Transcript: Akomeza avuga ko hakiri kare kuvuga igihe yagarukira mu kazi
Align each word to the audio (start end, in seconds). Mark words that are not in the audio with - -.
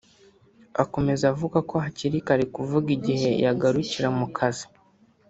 Akomeza 0.83 1.23
avuga 1.33 1.57
ko 1.69 1.75
hakiri 1.83 2.17
kare 2.27 2.45
kuvuga 2.55 2.87
igihe 2.97 3.29
yagarukira 3.43 4.07
mu 4.17 4.27
kazi 4.37 4.65